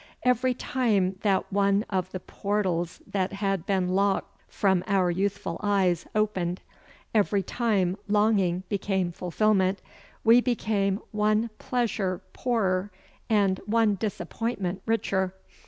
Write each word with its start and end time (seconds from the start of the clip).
Every 0.23 0.55
time 0.55 1.17
that 1.21 1.53
one 1.53 1.85
of 1.87 2.09
the 2.09 2.19
portals 2.19 3.03
that 3.05 3.33
had 3.33 3.67
been 3.67 3.89
locked 3.89 4.41
from 4.47 4.83
our 4.87 5.11
youthful 5.11 5.59
eyes 5.61 6.07
opened, 6.15 6.59
every 7.13 7.43
time 7.43 7.95
longing 8.07 8.63
became 8.67 9.11
fulfilment, 9.11 9.79
we 10.23 10.41
became 10.41 11.01
one 11.11 11.51
pleasure 11.59 12.23
poorer 12.33 12.91
and 13.29 13.59
one 13.67 13.93
disappointment 13.93 14.81
richer. 14.87 15.35